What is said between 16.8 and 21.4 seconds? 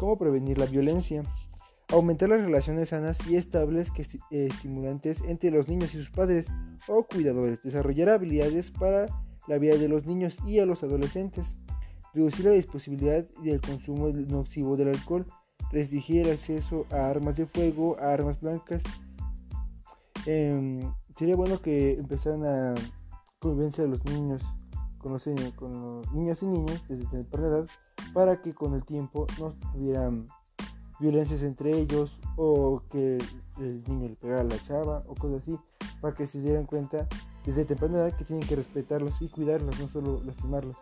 a armas de fuego, a armas blancas. Em, sería